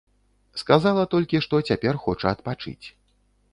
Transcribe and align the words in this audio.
Сказала 0.61 1.03
толькі, 1.13 1.43
што 1.47 1.55
цяпер 1.69 2.01
хоча 2.09 2.27
адпачыць. 2.35 2.85